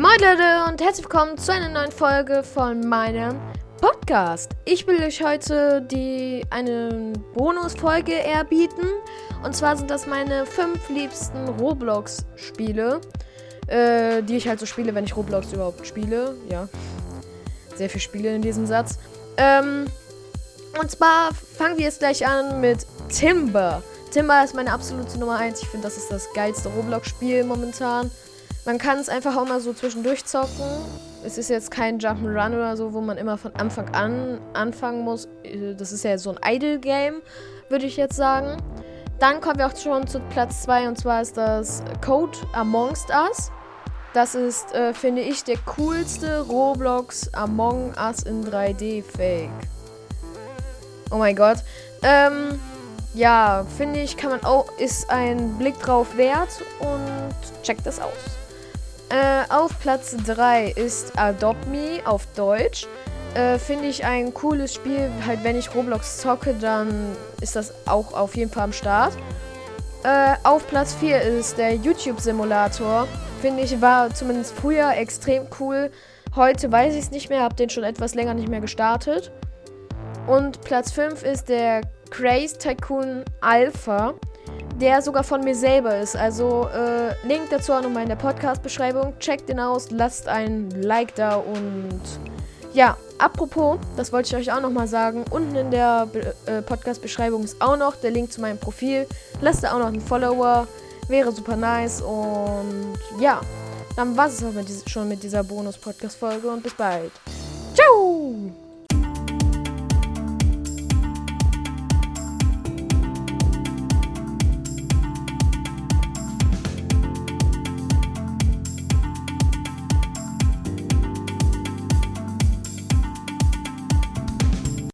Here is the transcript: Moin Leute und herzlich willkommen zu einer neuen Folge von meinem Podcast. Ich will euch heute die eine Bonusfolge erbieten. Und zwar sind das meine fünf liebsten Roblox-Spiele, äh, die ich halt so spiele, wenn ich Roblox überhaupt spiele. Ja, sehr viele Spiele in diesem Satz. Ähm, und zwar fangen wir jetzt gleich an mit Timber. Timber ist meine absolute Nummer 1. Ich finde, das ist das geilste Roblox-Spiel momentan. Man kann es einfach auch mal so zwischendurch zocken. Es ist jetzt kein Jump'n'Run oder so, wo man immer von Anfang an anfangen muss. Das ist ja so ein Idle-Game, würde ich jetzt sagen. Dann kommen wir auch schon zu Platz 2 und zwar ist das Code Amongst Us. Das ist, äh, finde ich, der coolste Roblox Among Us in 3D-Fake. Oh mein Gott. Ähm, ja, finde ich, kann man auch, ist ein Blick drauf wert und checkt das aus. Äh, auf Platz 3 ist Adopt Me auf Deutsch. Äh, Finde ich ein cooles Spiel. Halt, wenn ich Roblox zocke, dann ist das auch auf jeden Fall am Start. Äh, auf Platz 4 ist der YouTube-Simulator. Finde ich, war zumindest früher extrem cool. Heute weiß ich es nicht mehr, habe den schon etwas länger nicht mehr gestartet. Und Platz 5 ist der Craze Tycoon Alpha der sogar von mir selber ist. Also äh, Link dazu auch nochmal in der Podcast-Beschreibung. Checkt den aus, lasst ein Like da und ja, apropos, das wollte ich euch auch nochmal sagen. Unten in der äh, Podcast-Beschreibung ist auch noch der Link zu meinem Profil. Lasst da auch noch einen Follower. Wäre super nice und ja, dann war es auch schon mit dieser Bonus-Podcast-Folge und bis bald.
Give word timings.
Moin 0.00 0.18
Leute 0.18 0.64
und 0.66 0.80
herzlich 0.80 1.04
willkommen 1.04 1.36
zu 1.36 1.52
einer 1.52 1.68
neuen 1.68 1.92
Folge 1.92 2.42
von 2.42 2.88
meinem 2.88 3.38
Podcast. 3.82 4.52
Ich 4.64 4.86
will 4.86 4.98
euch 5.02 5.22
heute 5.22 5.82
die 5.82 6.42
eine 6.48 7.12
Bonusfolge 7.34 8.14
erbieten. 8.14 8.86
Und 9.44 9.54
zwar 9.54 9.76
sind 9.76 9.90
das 9.90 10.06
meine 10.06 10.46
fünf 10.46 10.88
liebsten 10.88 11.46
Roblox-Spiele, 11.50 13.02
äh, 13.66 14.22
die 14.22 14.38
ich 14.38 14.48
halt 14.48 14.58
so 14.60 14.64
spiele, 14.64 14.94
wenn 14.94 15.04
ich 15.04 15.14
Roblox 15.14 15.52
überhaupt 15.52 15.86
spiele. 15.86 16.34
Ja, 16.48 16.66
sehr 17.74 17.90
viele 17.90 18.00
Spiele 18.00 18.34
in 18.34 18.40
diesem 18.40 18.64
Satz. 18.64 18.98
Ähm, 19.36 19.84
und 20.80 20.90
zwar 20.90 21.34
fangen 21.34 21.76
wir 21.76 21.84
jetzt 21.84 21.98
gleich 21.98 22.26
an 22.26 22.62
mit 22.62 22.86
Timber. 23.10 23.82
Timber 24.10 24.42
ist 24.42 24.54
meine 24.54 24.72
absolute 24.72 25.18
Nummer 25.18 25.36
1. 25.36 25.60
Ich 25.60 25.68
finde, 25.68 25.86
das 25.86 25.98
ist 25.98 26.10
das 26.10 26.32
geilste 26.32 26.70
Roblox-Spiel 26.70 27.44
momentan. 27.44 28.10
Man 28.64 28.78
kann 28.78 28.98
es 28.98 29.08
einfach 29.08 29.36
auch 29.36 29.46
mal 29.46 29.60
so 29.60 29.72
zwischendurch 29.72 30.24
zocken. 30.24 30.64
Es 31.24 31.38
ist 31.38 31.50
jetzt 31.50 31.70
kein 31.70 31.98
Jump'n'Run 31.98 32.54
oder 32.54 32.76
so, 32.76 32.92
wo 32.92 33.00
man 33.00 33.18
immer 33.18 33.36
von 33.38 33.54
Anfang 33.56 33.94
an 33.94 34.40
anfangen 34.54 35.02
muss. 35.02 35.28
Das 35.76 35.92
ist 35.92 36.04
ja 36.04 36.16
so 36.18 36.34
ein 36.34 36.54
Idle-Game, 36.54 37.22
würde 37.68 37.86
ich 37.86 37.96
jetzt 37.96 38.16
sagen. 38.16 38.56
Dann 39.18 39.40
kommen 39.40 39.58
wir 39.58 39.66
auch 39.66 39.76
schon 39.76 40.06
zu 40.06 40.20
Platz 40.30 40.62
2 40.62 40.88
und 40.88 40.98
zwar 40.98 41.20
ist 41.20 41.36
das 41.36 41.82
Code 42.04 42.38
Amongst 42.54 43.10
Us. 43.10 43.50
Das 44.14 44.34
ist, 44.34 44.74
äh, 44.74 44.92
finde 44.92 45.22
ich, 45.22 45.44
der 45.44 45.58
coolste 45.76 46.40
Roblox 46.40 47.32
Among 47.34 47.94
Us 47.96 48.22
in 48.22 48.44
3D-Fake. 48.44 49.50
Oh 51.10 51.18
mein 51.18 51.36
Gott. 51.36 51.58
Ähm, 52.02 52.58
ja, 53.14 53.64
finde 53.76 54.00
ich, 54.00 54.16
kann 54.16 54.30
man 54.30 54.42
auch, 54.42 54.66
ist 54.78 55.10
ein 55.10 55.58
Blick 55.58 55.78
drauf 55.80 56.16
wert 56.16 56.48
und 56.80 57.62
checkt 57.62 57.84
das 57.84 58.00
aus. 58.00 58.12
Äh, 59.10 59.42
auf 59.52 59.76
Platz 59.80 60.16
3 60.24 60.70
ist 60.70 61.18
Adopt 61.18 61.66
Me 61.66 62.00
auf 62.04 62.26
Deutsch. 62.36 62.86
Äh, 63.34 63.58
Finde 63.58 63.86
ich 63.88 64.04
ein 64.04 64.32
cooles 64.32 64.74
Spiel. 64.74 65.10
Halt, 65.26 65.42
wenn 65.42 65.56
ich 65.56 65.74
Roblox 65.74 66.18
zocke, 66.18 66.54
dann 66.54 67.16
ist 67.40 67.56
das 67.56 67.74
auch 67.88 68.12
auf 68.12 68.36
jeden 68.36 68.52
Fall 68.52 68.64
am 68.64 68.72
Start. 68.72 69.14
Äh, 70.04 70.34
auf 70.44 70.64
Platz 70.68 70.94
4 70.94 71.22
ist 71.22 71.58
der 71.58 71.74
YouTube-Simulator. 71.74 73.08
Finde 73.40 73.64
ich, 73.64 73.80
war 73.80 74.14
zumindest 74.14 74.54
früher 74.54 74.96
extrem 74.96 75.48
cool. 75.58 75.90
Heute 76.36 76.70
weiß 76.70 76.94
ich 76.94 77.00
es 77.00 77.10
nicht 77.10 77.30
mehr, 77.30 77.42
habe 77.42 77.56
den 77.56 77.68
schon 77.68 77.82
etwas 77.82 78.14
länger 78.14 78.34
nicht 78.34 78.48
mehr 78.48 78.60
gestartet. 78.60 79.32
Und 80.28 80.60
Platz 80.60 80.92
5 80.92 81.24
ist 81.24 81.48
der 81.48 81.80
Craze 82.10 82.56
Tycoon 82.58 83.24
Alpha 83.40 84.14
der 84.80 85.02
sogar 85.02 85.24
von 85.24 85.42
mir 85.42 85.54
selber 85.54 85.98
ist. 85.98 86.16
Also 86.16 86.68
äh, 86.74 87.14
Link 87.26 87.50
dazu 87.50 87.72
auch 87.72 87.82
nochmal 87.82 88.02
in 88.02 88.08
der 88.08 88.16
Podcast-Beschreibung. 88.16 89.18
Checkt 89.18 89.48
den 89.48 89.60
aus, 89.60 89.90
lasst 89.90 90.28
ein 90.28 90.70
Like 90.70 91.14
da 91.14 91.36
und 91.36 92.00
ja, 92.72 92.96
apropos, 93.18 93.78
das 93.96 94.12
wollte 94.12 94.28
ich 94.28 94.48
euch 94.48 94.56
auch 94.56 94.60
nochmal 94.60 94.86
sagen. 94.86 95.24
Unten 95.30 95.56
in 95.56 95.70
der 95.70 96.08
äh, 96.46 96.62
Podcast-Beschreibung 96.62 97.42
ist 97.42 97.60
auch 97.60 97.76
noch 97.76 97.96
der 97.96 98.12
Link 98.12 98.32
zu 98.32 98.40
meinem 98.40 98.58
Profil. 98.58 99.06
Lasst 99.40 99.64
da 99.64 99.72
auch 99.74 99.78
noch 99.78 99.88
einen 99.88 100.00
Follower. 100.00 100.66
Wäre 101.08 101.32
super 101.32 101.56
nice 101.56 102.00
und 102.02 102.94
ja, 103.18 103.40
dann 103.96 104.16
war 104.16 104.28
es 104.28 104.44
auch 104.44 104.52
schon 104.86 105.08
mit 105.08 105.24
dieser 105.24 105.42
Bonus-Podcast-Folge 105.42 106.48
und 106.48 106.62
bis 106.62 106.74
bald. 106.74 107.10